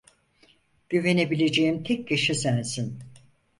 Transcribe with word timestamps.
Güvenebileceğim 0.89 1.83
tek 1.83 2.07
kişi 2.07 2.35
sensin. 2.35 2.99